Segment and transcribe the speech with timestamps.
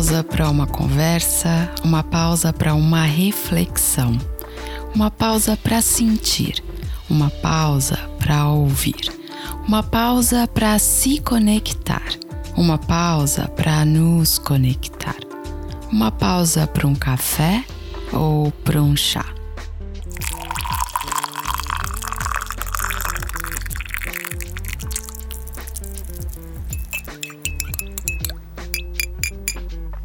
[0.00, 4.16] pausa para uma conversa, uma pausa para uma reflexão,
[4.94, 6.64] uma pausa para sentir,
[7.10, 9.12] uma pausa para ouvir,
[9.68, 12.14] uma pausa para se conectar,
[12.56, 15.18] uma pausa para nos conectar,
[15.92, 17.62] uma pausa para um café
[18.10, 19.26] ou para um chá.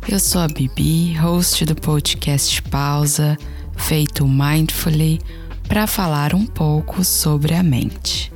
[0.08, 3.36] Eu sou a Bibi, host do podcast Pausa,
[3.76, 5.20] feito mindfully,
[5.68, 8.32] para falar um pouco sobre a mente.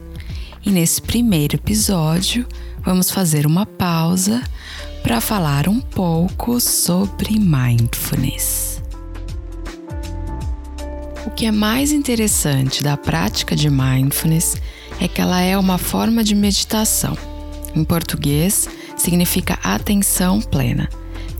[0.66, 2.44] E nesse primeiro episódio,
[2.84, 4.42] vamos fazer uma pausa
[5.04, 8.82] para falar um pouco sobre mindfulness.
[11.24, 14.58] O que é mais interessante da prática de mindfulness
[15.00, 17.16] é que ela é uma forma de meditação.
[17.76, 20.90] Em português, significa atenção plena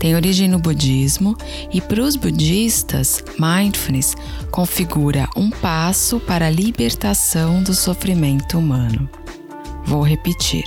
[0.00, 1.36] tem origem no budismo
[1.70, 4.16] e para os budistas, mindfulness
[4.50, 9.08] configura um passo para a libertação do sofrimento humano.
[9.84, 10.64] Vou repetir: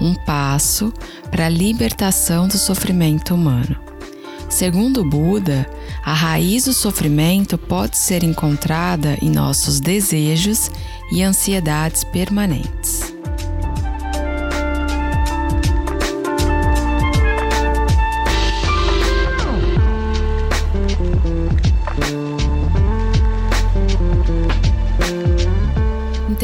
[0.00, 0.92] um passo
[1.30, 3.76] para a libertação do sofrimento humano.
[4.48, 5.70] Segundo o Buda,
[6.04, 10.68] a raiz do sofrimento pode ser encontrada em nossos desejos
[11.12, 12.93] e ansiedades permanentes.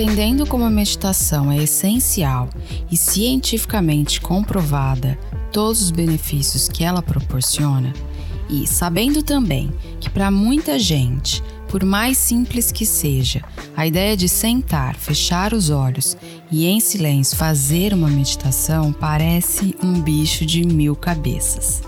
[0.00, 2.48] Entendendo como a meditação é essencial
[2.90, 5.18] e cientificamente comprovada
[5.52, 7.92] todos os benefícios que ela proporciona,
[8.48, 9.70] e sabendo também
[10.00, 13.42] que para muita gente, por mais simples que seja,
[13.76, 16.16] a ideia de sentar, fechar os olhos
[16.50, 21.82] e em silêncio fazer uma meditação parece um bicho de mil cabeças.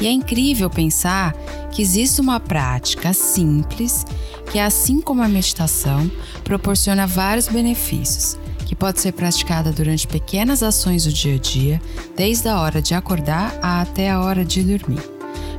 [0.00, 1.34] E é incrível pensar
[1.70, 4.04] que existe uma prática simples
[4.50, 6.10] que, assim como a meditação,
[6.42, 11.82] proporciona vários benefícios, que pode ser praticada durante pequenas ações do dia a dia,
[12.16, 15.02] desde a hora de acordar até a hora de dormir.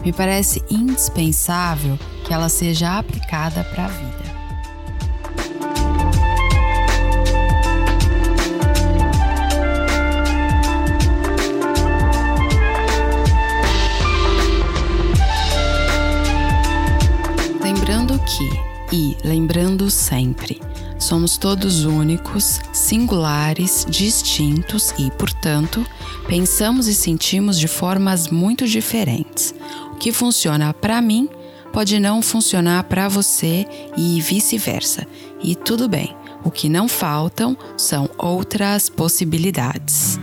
[0.03, 4.30] Me parece indispensável que ela seja aplicada para a vida.
[18.91, 20.61] E, lembrando sempre,
[20.99, 25.85] somos todos únicos, singulares, distintos e, portanto,
[26.27, 29.53] pensamos e sentimos de formas muito diferentes.
[29.93, 31.29] O que funciona para mim
[31.71, 33.65] pode não funcionar para você
[33.95, 35.07] e vice-versa.
[35.41, 40.19] E tudo bem, o que não faltam são outras possibilidades.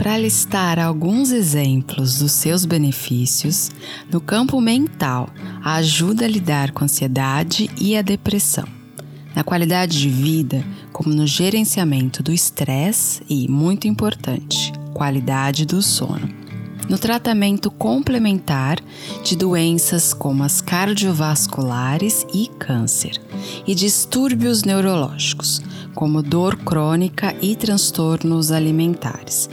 [0.00, 3.70] Para listar alguns exemplos dos seus benefícios,
[4.10, 5.28] no campo mental,
[5.62, 8.66] ajuda a lidar com a ansiedade e a depressão.
[9.34, 16.39] Na qualidade de vida, como no gerenciamento do estresse e, muito importante, qualidade do sono.
[16.90, 18.80] No tratamento complementar
[19.22, 23.12] de doenças como as cardiovasculares e câncer,
[23.64, 25.62] e distúrbios neurológicos,
[25.94, 29.48] como dor crônica e transtornos alimentares.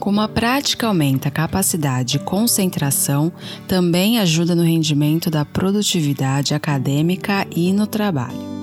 [0.00, 3.32] Como a prática aumenta a capacidade de concentração,
[3.68, 8.59] também ajuda no rendimento da produtividade acadêmica e no trabalho.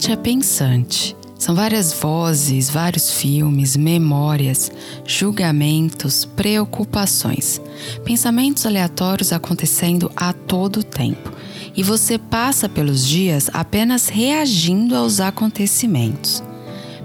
[0.00, 1.16] Mente é pensante.
[1.38, 4.72] São várias vozes, vários filmes, memórias,
[5.04, 7.60] julgamentos, preocupações,
[8.02, 11.30] pensamentos aleatórios acontecendo a todo tempo.
[11.76, 16.42] E você passa pelos dias apenas reagindo aos acontecimentos.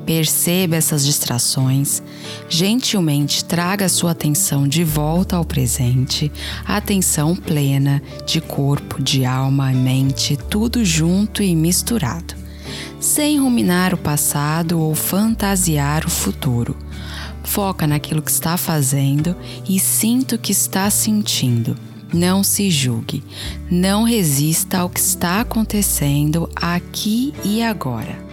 [0.05, 2.01] Perceba essas distrações,
[2.47, 6.31] gentilmente traga sua atenção de volta ao presente,
[6.65, 12.44] atenção plena de corpo, de alma, mente, tudo junto e misturado
[13.05, 16.75] sem ruminar o passado ou fantasiar o futuro.
[17.43, 19.35] Foca naquilo que está fazendo
[19.69, 21.77] e sinta o que está sentindo.
[22.11, 23.23] Não se julgue.
[23.69, 28.24] Não resista ao que está acontecendo aqui e agora.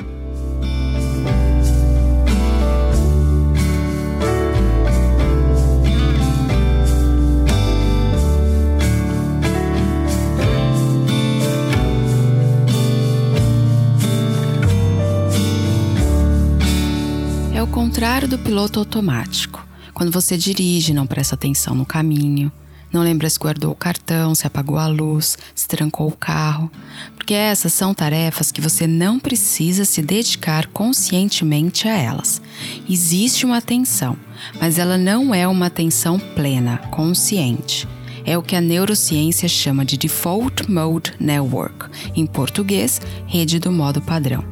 [17.93, 19.63] Contrário do piloto automático.
[19.93, 22.51] Quando você dirige, não presta atenção no caminho,
[22.91, 26.71] não lembra se guardou o cartão, se apagou a luz, se trancou o carro,
[27.15, 32.41] porque essas são tarefas que você não precisa se dedicar conscientemente a elas.
[32.89, 34.17] Existe uma atenção,
[34.59, 37.87] mas ela não é uma atenção plena, consciente.
[38.25, 44.01] É o que a neurociência chama de Default Mode Network, em português, rede do modo
[44.01, 44.43] padrão.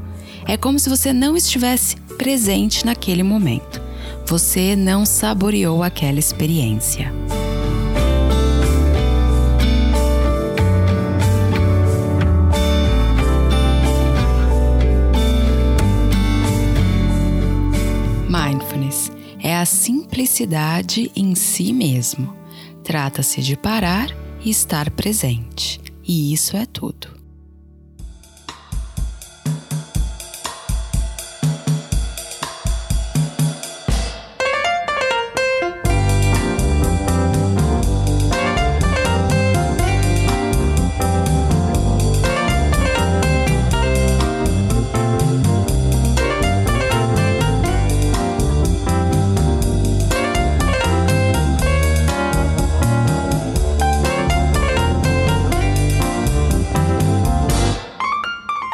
[0.46, 3.80] É como se você não estivesse presente naquele momento.
[4.26, 7.10] Você não saboreou aquela experiência.
[18.28, 19.10] Mindfulness
[19.42, 22.36] é a simplicidade em si mesmo.
[22.84, 24.14] Trata-se de parar
[24.44, 25.80] e estar presente.
[26.06, 27.19] E isso é tudo.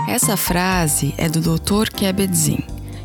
[0.06, 1.90] Essa frase é do Dr.
[1.90, 2.62] Kabat-Zinn,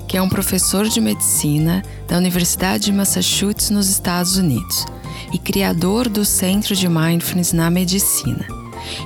[0.07, 4.85] que é um professor de medicina da Universidade de Massachusetts nos Estados Unidos
[5.33, 8.45] e criador do Centro de Mindfulness na Medicina.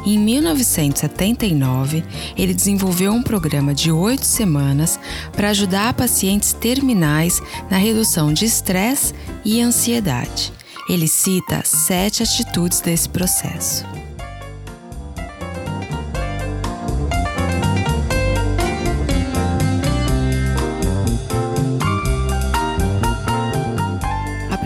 [0.06, 2.04] Em 1979,
[2.38, 5.00] ele desenvolveu um programa de oito semanas
[5.32, 9.14] para ajudar pacientes terminais na redução de estresse
[9.44, 10.52] e ansiedade.
[10.90, 13.95] Ele cita sete atitudes desse processo.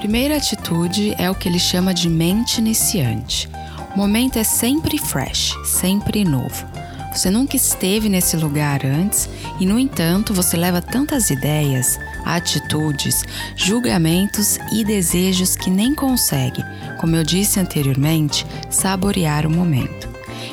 [0.10, 3.48] Primeira atitude é o que ele chama de mente iniciante.
[3.94, 6.66] O momento é sempre fresh, sempre novo.
[7.14, 9.30] Você nunca esteve nesse lugar antes
[9.60, 13.24] e, no entanto, você leva tantas ideias, atitudes,
[13.56, 16.66] julgamentos e desejos que nem consegue,
[17.00, 20.10] como eu disse anteriormente, saborear o momento.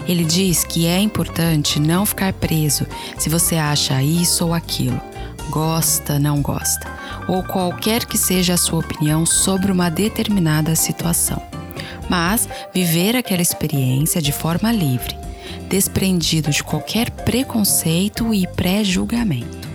[0.06, 2.86] Ele diz que é importante não ficar preso
[3.16, 5.00] se você acha isso ou aquilo,
[5.50, 6.95] gosta, não gosta
[7.28, 11.42] ou qualquer que seja a sua opinião sobre uma determinada situação,
[12.08, 15.16] mas viver aquela experiência de forma livre,
[15.68, 19.66] desprendido de qualquer preconceito e pré-julgamento.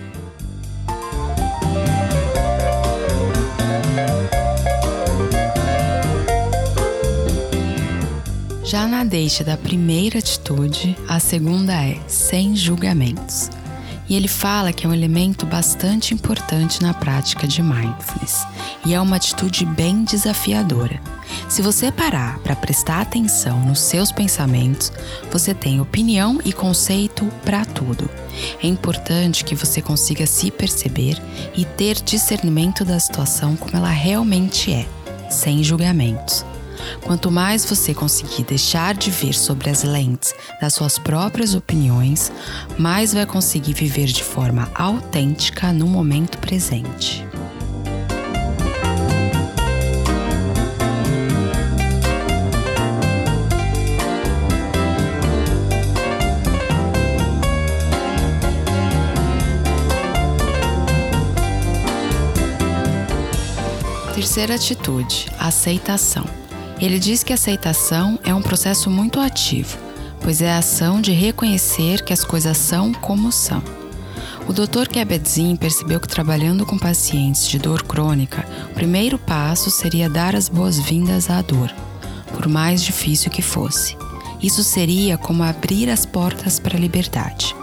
[8.64, 13.50] Já na deixa da primeira atitude, a segunda é sem julgamentos
[14.12, 18.46] e ele fala que é um elemento bastante importante na prática de mindfulness
[18.86, 21.00] e é uma atitude bem desafiadora.
[21.48, 24.92] Se você parar para prestar atenção nos seus pensamentos,
[25.32, 28.10] você tem opinião e conceito para tudo.
[28.62, 31.18] É importante que você consiga se perceber
[31.56, 34.86] e ter discernimento da situação como ela realmente é,
[35.30, 36.44] sem julgamentos.
[37.02, 42.32] Quanto mais você conseguir deixar de ver sobre as lentes das suas próprias opiniões,
[42.78, 47.26] mais vai conseguir viver de forma autêntica no momento presente.
[64.22, 66.41] Terceira atitude: aceitação.
[66.82, 69.78] Ele diz que a aceitação é um processo muito ativo,
[70.20, 73.62] pois é a ação de reconhecer que as coisas são como são.
[74.48, 74.88] O Dr.
[74.92, 80.50] Kabat-Zinn percebeu que trabalhando com pacientes de dor crônica, o primeiro passo seria dar as
[80.50, 81.72] boas-vindas à dor,
[82.34, 83.96] por mais difícil que fosse.
[84.42, 87.56] Isso seria como abrir as portas para a liberdade.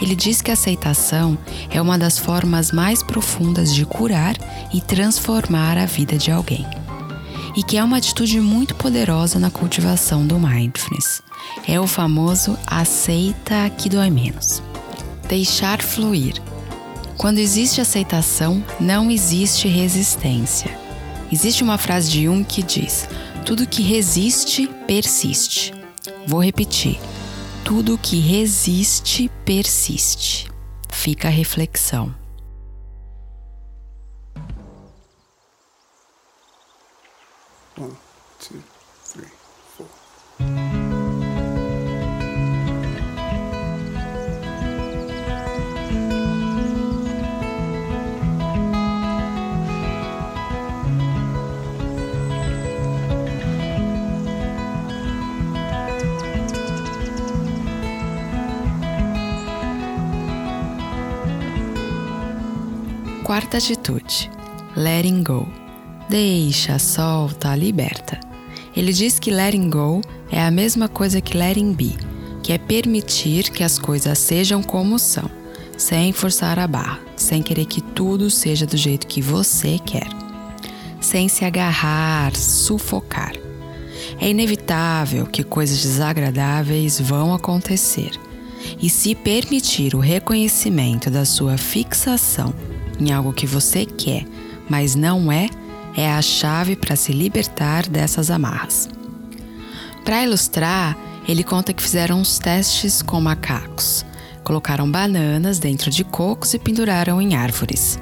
[0.00, 1.36] Ele diz que a aceitação
[1.70, 4.36] é uma das formas mais profundas de curar
[4.72, 6.64] e transformar a vida de alguém
[7.56, 11.22] e que é uma atitude muito poderosa na cultivação do mindfulness.
[11.66, 14.62] É o famoso aceita que dói menos.
[15.28, 16.40] Deixar fluir.
[17.16, 20.70] Quando existe aceitação, não existe resistência.
[21.30, 23.08] Existe uma frase de Jung que diz:
[23.44, 25.74] tudo que resiste, persiste.
[26.26, 26.98] Vou repetir:
[27.64, 30.48] tudo que resiste, persiste.
[30.90, 32.14] Fica a reflexão.
[63.38, 64.28] Quarta atitude:
[64.76, 65.46] letting go.
[66.10, 68.18] Deixa, solta, liberta.
[68.74, 71.96] Ele diz que letting go é a mesma coisa que letting be,
[72.42, 75.30] que é permitir que as coisas sejam como são,
[75.76, 80.08] sem forçar a barra, sem querer que tudo seja do jeito que você quer,
[81.00, 83.34] sem se agarrar, sufocar.
[84.20, 88.10] É inevitável que coisas desagradáveis vão acontecer.
[88.82, 92.52] E se permitir o reconhecimento da sua fixação
[92.98, 94.24] em algo que você quer,
[94.68, 95.48] mas não é,
[95.96, 98.88] é a chave para se libertar dessas amarras.
[100.04, 100.96] Para ilustrar,
[101.28, 104.04] ele conta que fizeram uns testes com macacos.
[104.42, 107.98] Colocaram bananas dentro de cocos e penduraram em árvores.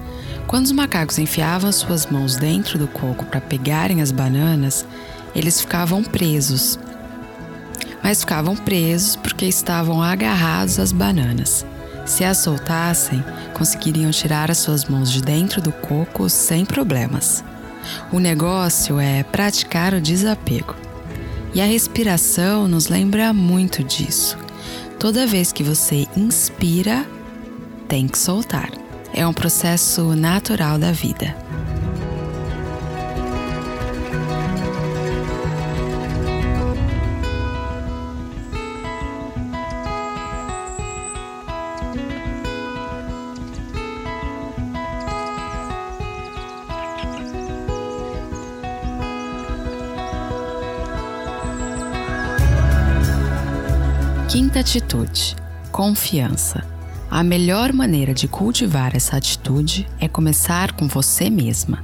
[0.46, 4.86] Quando os macacos enfiavam suas mãos dentro do coco para pegarem as bananas,
[5.34, 6.78] eles ficavam presos.
[8.02, 11.66] Mas ficavam presos porque estavam agarrados às bananas.
[12.06, 13.22] Se as soltassem,
[13.52, 17.44] conseguiriam tirar as suas mãos de dentro do coco sem problemas.
[18.12, 20.74] O negócio é praticar o desapego.
[21.52, 24.38] E a respiração nos lembra muito disso.
[24.98, 27.04] Toda vez que você inspira,
[27.88, 28.70] tem que soltar.
[29.12, 31.34] É um processo natural da vida.
[54.36, 55.34] Quinta atitude:
[55.72, 56.62] confiança.
[57.10, 61.82] A melhor maneira de cultivar essa atitude é começar com você mesma.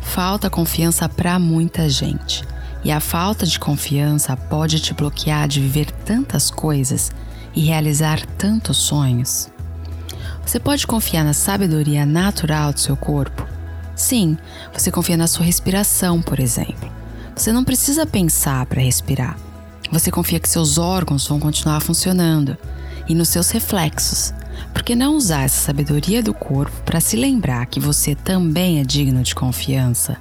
[0.00, 2.42] Falta confiança para muita gente,
[2.82, 7.12] e a falta de confiança pode te bloquear de viver tantas coisas
[7.54, 9.50] e realizar tantos sonhos.
[10.46, 13.46] Você pode confiar na sabedoria natural do seu corpo?
[13.94, 14.38] Sim,
[14.72, 16.90] você confia na sua respiração, por exemplo.
[17.36, 19.49] Você não precisa pensar para respirar.
[19.90, 22.56] Você confia que seus órgãos vão continuar funcionando
[23.08, 24.32] e nos seus reflexos.
[24.72, 28.84] Por que não usar essa sabedoria do corpo para se lembrar que você também é
[28.84, 30.16] digno de confiança?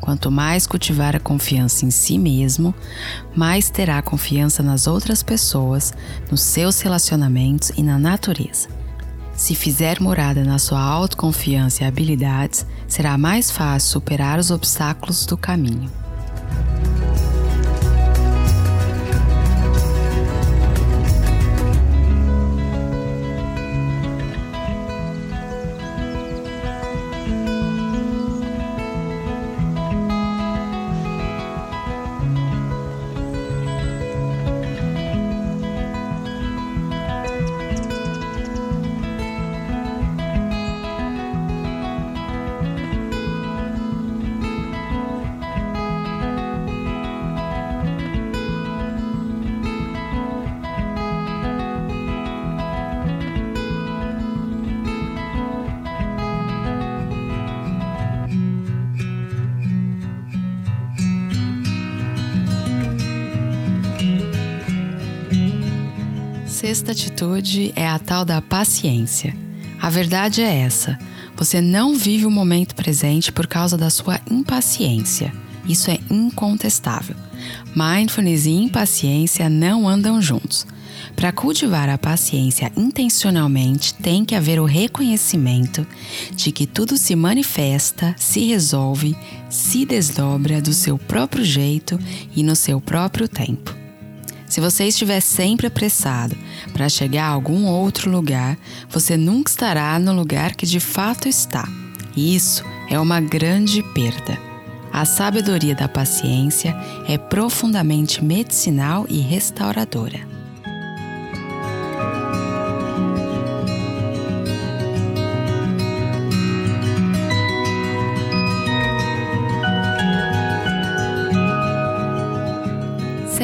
[0.00, 2.74] Quanto mais cultivar a confiança em si mesmo,
[3.34, 5.92] mais terá confiança nas outras pessoas,
[6.30, 8.68] nos seus relacionamentos e na natureza.
[9.34, 15.36] Se fizer morada na sua autoconfiança e habilidades, será mais fácil superar os obstáculos do
[15.36, 15.90] caminho.
[66.60, 69.34] Sexta atitude é a tal da paciência.
[69.80, 70.98] A verdade é essa:
[71.34, 75.32] você não vive o momento presente por causa da sua impaciência.
[75.66, 77.16] Isso é incontestável.
[77.74, 80.66] Mindfulness e impaciência não andam juntos.
[81.16, 85.86] Para cultivar a paciência intencionalmente, tem que haver o reconhecimento
[86.36, 89.16] de que tudo se manifesta, se resolve,
[89.48, 91.98] se desdobra do seu próprio jeito
[92.36, 93.79] e no seu próprio tempo.
[94.50, 96.36] Se você estiver sempre apressado
[96.72, 101.68] para chegar a algum outro lugar, você nunca estará no lugar que de fato está.
[102.16, 104.36] E isso é uma grande perda.
[104.92, 106.74] A sabedoria da paciência
[107.06, 110.29] é profundamente medicinal e restauradora.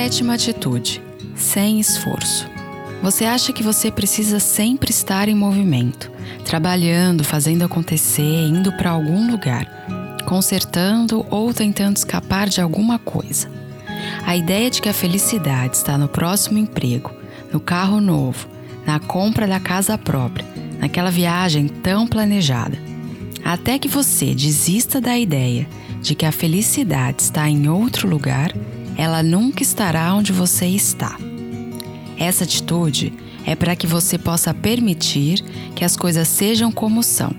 [0.07, 1.03] Sétima atitude:
[1.35, 2.49] sem esforço.
[3.03, 6.13] Você acha que você precisa sempre estar em movimento,
[6.45, 9.67] trabalhando, fazendo acontecer, indo para algum lugar,
[10.25, 13.51] consertando ou tentando escapar de alguma coisa.
[14.25, 17.11] A ideia de que a felicidade está no próximo emprego,
[17.53, 18.47] no carro novo,
[18.87, 20.47] na compra da casa própria,
[20.79, 22.79] naquela viagem tão planejada.
[23.45, 25.67] Até que você desista da ideia
[26.01, 28.53] de que a felicidade está em outro lugar
[28.97, 31.17] ela nunca estará onde você está.
[32.19, 33.13] Essa atitude
[33.45, 35.43] é para que você possa permitir
[35.75, 37.35] que as coisas sejam como são,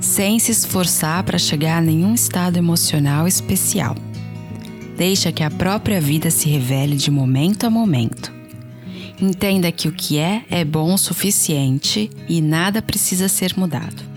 [0.00, 3.96] sem se esforçar para chegar a nenhum estado emocional especial.
[4.96, 8.32] Deixa que a própria vida se revele de momento a momento.
[9.20, 14.11] Entenda que o que é é bom o suficiente e nada precisa ser mudado.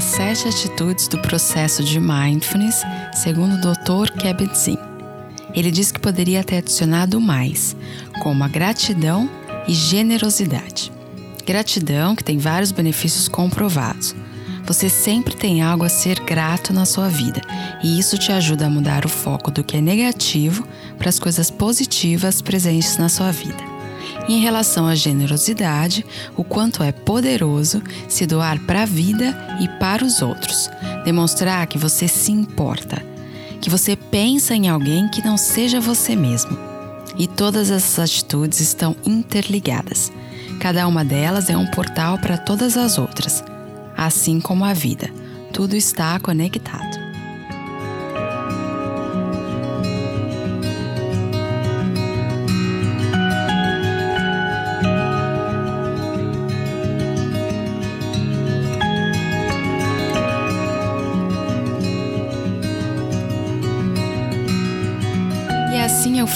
[0.00, 4.10] Sete atitudes do processo de mindfulness, segundo o Dr.
[4.12, 4.78] Kabat-Zinn.
[5.54, 7.76] Ele diz que poderia ter adicionado mais,
[8.22, 9.28] como a gratidão
[9.66, 10.92] e generosidade.
[11.46, 14.14] Gratidão, que tem vários benefícios comprovados.
[14.64, 17.40] Você sempre tem algo a ser grato na sua vida,
[17.82, 20.66] e isso te ajuda a mudar o foco do que é negativo
[20.96, 23.69] para as coisas positivas presentes na sua vida.
[24.30, 26.06] Em relação à generosidade,
[26.36, 30.70] o quanto é poderoso se doar para a vida e para os outros,
[31.04, 33.04] demonstrar que você se importa,
[33.60, 36.56] que você pensa em alguém que não seja você mesmo.
[37.18, 40.12] E todas essas atitudes estão interligadas.
[40.60, 43.42] Cada uma delas é um portal para todas as outras,
[43.96, 45.10] assim como a vida.
[45.52, 46.89] Tudo está conectado.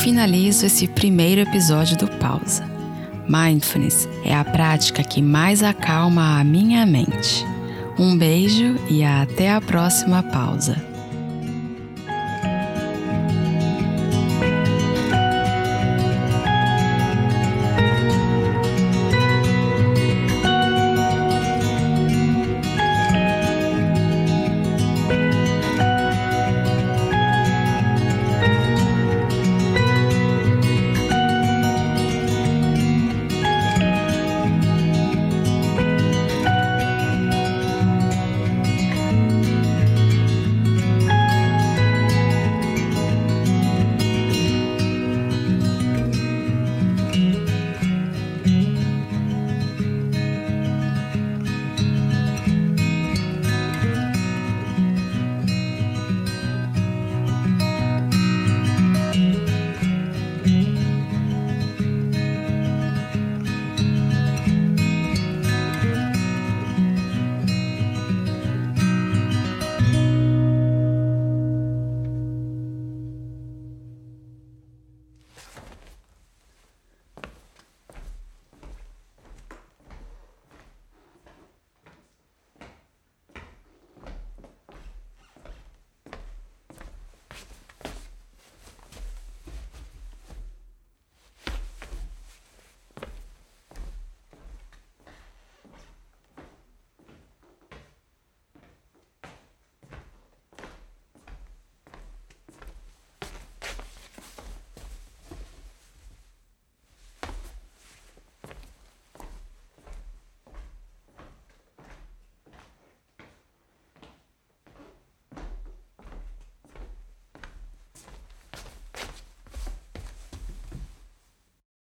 [0.05, 2.63] Finalizo esse primeiro episódio do Pausa.
[3.27, 7.43] Mindfulness é a prática que mais acalma a minha mente.
[7.99, 10.94] Um beijo e até a próxima pausa.